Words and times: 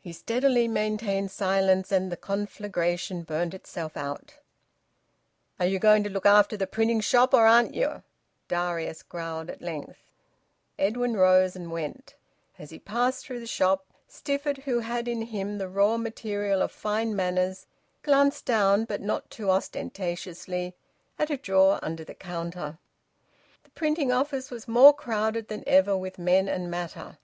He 0.00 0.12
steadily 0.12 0.68
maintained 0.68 1.32
silence, 1.32 1.90
and 1.90 2.12
the 2.12 2.16
conflagration 2.16 3.24
burnt 3.24 3.52
itself 3.52 3.96
out. 3.96 4.34
"Are 5.58 5.66
you 5.66 5.80
going 5.80 6.04
to 6.04 6.08
look 6.08 6.24
after 6.24 6.56
the 6.56 6.68
printing 6.68 7.00
shop, 7.00 7.34
or 7.34 7.48
aren't 7.48 7.74
you?" 7.74 8.04
Darius 8.46 9.02
growled 9.02 9.50
at 9.50 9.60
length. 9.60 9.98
Edwin 10.78 11.16
rose 11.16 11.56
and 11.56 11.72
went. 11.72 12.14
As 12.60 12.70
he 12.70 12.78
passed 12.78 13.26
through 13.26 13.40
the 13.40 13.46
shop, 13.48 13.86
Stifford, 14.06 14.58
who 14.58 14.78
had 14.78 15.08
in 15.08 15.22
him 15.22 15.58
the 15.58 15.68
raw 15.68 15.96
material 15.96 16.62
of 16.62 16.70
fine 16.70 17.16
manners, 17.16 17.66
glanced 18.04 18.44
down, 18.44 18.84
but 18.84 19.00
not 19.00 19.30
too 19.30 19.50
ostentatiously, 19.50 20.76
at 21.18 21.28
a 21.28 21.36
drawer 21.36 21.80
under 21.82 22.04
the 22.04 22.14
counter. 22.14 22.78
The 23.64 23.70
printing 23.70 24.12
office 24.12 24.48
was 24.52 24.68
more 24.68 24.94
crowded 24.94 25.48
than 25.48 25.64
ever 25.66 25.96
with 25.98 26.20
men 26.20 26.46
and 26.46 26.70
matter. 26.70 27.18